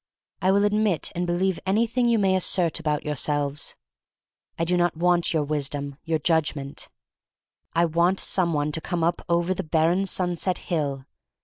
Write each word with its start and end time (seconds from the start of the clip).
I 0.41 0.49
will 0.49 0.65
admit 0.65 1.11
and 1.13 1.27
believe 1.27 1.59
anything 1.63 2.07
you 2.07 2.17
may 2.17 2.35
assert 2.35 2.79
about 2.79 3.05
your 3.05 3.15
selves. 3.15 3.75
I 4.57 4.65
do 4.65 4.75
not 4.75 4.97
want 4.97 5.31
your 5.31 5.43
wisdom, 5.43 5.97
your 6.03 6.17
judgment. 6.17 6.89
I 7.73 7.85
want 7.85 8.19
some 8.19 8.51
one 8.51 8.71
to 8.71 8.81
come 8.81 9.03
up 9.03 9.21
over 9.29 9.53
the 9.53 9.61
barren 9.61 10.07
sunset 10.07 10.57
hill. 10.57 11.05